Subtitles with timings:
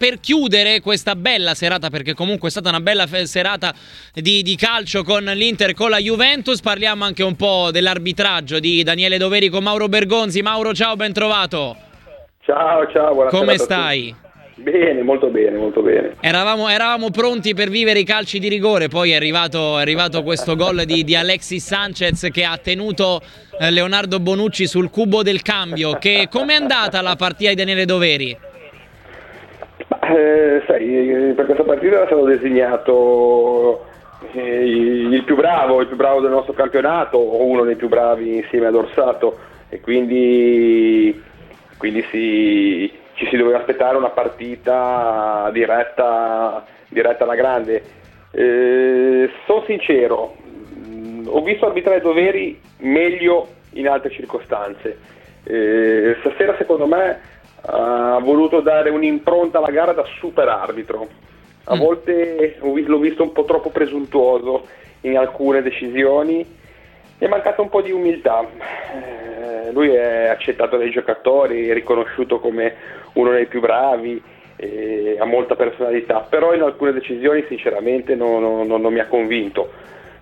[0.00, 3.74] Per chiudere questa bella serata, perché comunque è stata una bella serata
[4.14, 9.18] di, di, calcio con l'Inter, con la Juventus, parliamo anche un po' dell'arbitraggio di Daniele
[9.18, 10.40] Doveri con Mauro Bergonzi.
[10.40, 11.76] Mauro, ciao, ben trovato.
[12.42, 13.42] Ciao, ciao, buonasera.
[13.42, 14.14] Come stai?
[14.54, 16.14] Bene, molto bene, molto bene.
[16.20, 20.54] Eravamo, eravamo, pronti per vivere i calci di rigore, poi è arrivato, è arrivato questo
[20.54, 23.20] gol di, di, Alexis Sanchez che ha tenuto
[23.58, 25.98] eh, Leonardo Bonucci sul cubo del cambio.
[26.30, 28.46] Come è andata la partita di Daniele Doveri?
[30.10, 33.84] Eh, sai, per questa partita era stato designato
[34.32, 38.36] eh, il più bravo, il più bravo del nostro campionato, o uno dei più bravi
[38.36, 41.22] insieme ad Orsato, e quindi,
[41.76, 47.82] quindi si, ci si doveva aspettare una partita diretta, diretta alla grande.
[48.30, 50.36] Eh, sono sincero,
[51.26, 55.16] ho visto arbitrare doveri meglio in altre circostanze.
[55.44, 61.08] Eh, stasera secondo me ha voluto dare un'impronta alla gara da super arbitro.
[61.64, 61.78] A mm.
[61.78, 64.66] volte l'ho visto un po' troppo presuntuoso
[65.02, 66.44] in alcune decisioni,
[67.18, 68.42] gli è mancata un po' di umiltà.
[68.42, 72.74] Eh, lui è accettato dai giocatori, è riconosciuto come
[73.14, 74.22] uno dei più bravi,
[74.56, 79.70] eh, ha molta personalità, però in alcune decisioni sinceramente non, non, non mi ha convinto.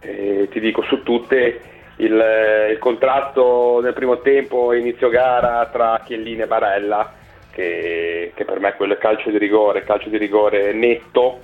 [0.00, 1.60] Eh, ti dico su tutte
[1.96, 2.24] il,
[2.70, 7.12] il contratto nel primo tempo inizio gara tra Chiellini e Barella
[7.56, 11.38] che, che, per me quello è calcio di rigore, calcio di rigore netto,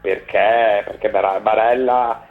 [0.00, 2.26] perché, perché Barella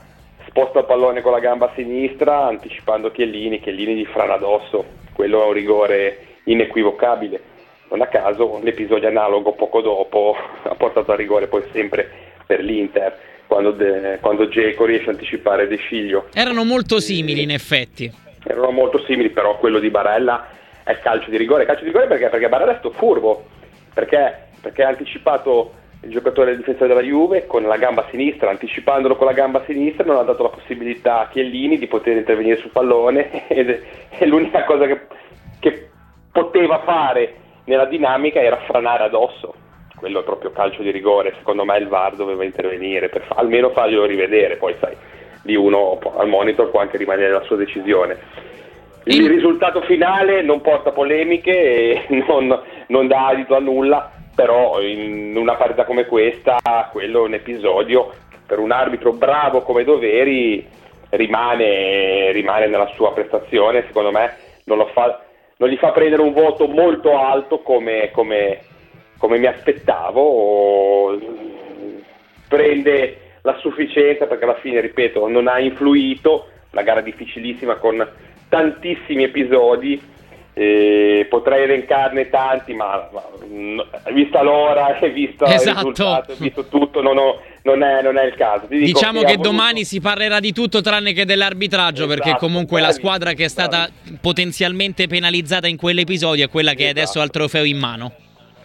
[0.47, 4.83] sposta il pallone con la gamba sinistra anticipando Chiellini, Chiellini gli frana addosso,
[5.14, 7.52] quello è un rigore inequivocabile.
[7.89, 12.09] Non a caso l'episodio analogo poco dopo ha portato a rigore poi sempre
[12.48, 16.30] per l'Inter, quando, de, quando Geco riesce a anticipare De Sciglio.
[16.33, 18.11] Erano molto simili in effetti.
[18.44, 21.66] Erano molto simili, però quello di Barella è calcio di rigore.
[21.66, 22.30] Calcio di rigore perché?
[22.30, 23.45] Perché Barella è furbo,
[23.94, 29.16] perché, perché ha anticipato il giocatore del difensore della Juve con la gamba sinistra, anticipandolo
[29.16, 32.72] con la gamba sinistra non ha dato la possibilità a Chiellini di poter intervenire sul
[32.72, 35.08] pallone ed è l'unica cosa che,
[35.60, 35.89] che
[36.32, 39.55] poteva fare nella dinamica era franare addosso.
[39.95, 43.70] Quello è proprio calcio di rigore, secondo me il VAR doveva intervenire per fa- almeno
[43.70, 44.98] farglielo rivedere, poi sai,
[45.44, 48.52] di uno al monitor può anche rimanere la sua decisione
[49.05, 55.36] il risultato finale non porta polemiche e non, non dà adito a nulla, però in
[55.36, 56.58] una partita come questa,
[56.91, 58.11] quello è un episodio
[58.45, 60.65] per un arbitro bravo come doveri
[61.11, 65.21] rimane, rimane nella sua prestazione, secondo me non, fa,
[65.58, 68.59] non, gli fa prendere un voto molto alto come, come,
[69.17, 71.17] come mi aspettavo,
[72.47, 78.08] prende la sufficienza perché alla fine, ripeto, non ha influito, una gara difficilissima con
[78.53, 79.99] tantissimi episodi,
[80.53, 83.21] eh, potrei elencarne tanti, ma, ma
[84.11, 85.69] vista l'ora e visto esatto.
[85.69, 88.67] il risultato, visto tutto, non, ho, non, è, non, è, il caso.
[88.67, 92.91] diciamo che, che domani si parlerà di tutto tranne che dell'arbitraggio, esatto, perché comunque la
[92.91, 93.89] squadra che è stata
[94.21, 96.99] potenzialmente penalizzata in quell'episodio è quella che esatto.
[96.99, 98.11] adesso ha il trofeo in mano.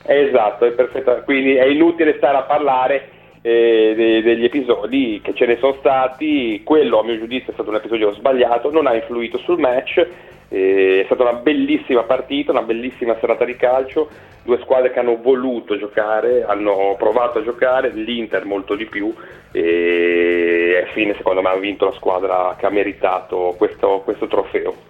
[0.05, 1.22] Esatto, è perfetto.
[1.25, 3.09] Quindi è inutile stare a parlare
[3.43, 7.71] eh, de- degli episodi che ce ne sono stati, quello a mio giudizio è stato
[7.71, 10.06] un episodio sbagliato, non ha influito sul match,
[10.49, 14.09] eh, è stata una bellissima partita, una bellissima serata di calcio,
[14.43, 19.15] due squadre che hanno voluto giocare, hanno provato a giocare, l'Inter molto di più.
[19.53, 24.88] E alla fine secondo me ha vinto la squadra che ha meritato questo, questo trofeo.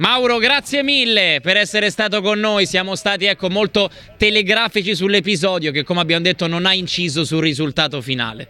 [0.00, 2.64] Mauro, grazie mille per essere stato con noi.
[2.64, 8.00] Siamo stati ecco, molto telegrafici sull'episodio che, come abbiamo detto, non ha inciso sul risultato
[8.00, 8.48] finale.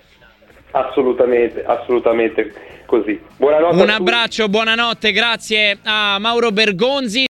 [0.70, 2.52] Assolutamente, assolutamente
[2.86, 3.20] così.
[3.36, 3.82] Buonanotte.
[3.82, 7.18] Un abbraccio, buonanotte, grazie a Mauro Bergonzi.